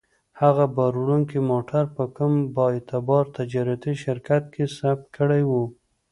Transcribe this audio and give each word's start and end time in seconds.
هغه 0.41 0.65
باروړونکی 0.75 1.39
موټر 1.51 1.83
په 1.95 2.03
کوم 2.15 2.33
با 2.55 2.65
اعتباره 2.75 3.33
تجارتي 3.37 3.93
شرکت 4.03 4.43
کې 4.53 4.63
ثبت 4.77 5.05
کړی 5.17 5.41
و. 5.49 5.51